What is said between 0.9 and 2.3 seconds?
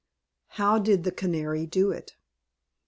THE CANARY DO IT?